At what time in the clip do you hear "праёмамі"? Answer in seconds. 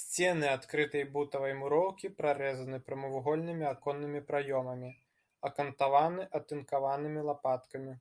4.30-4.90